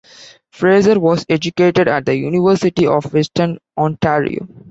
[0.51, 4.47] Fraser was educated at the University of Western Ontario.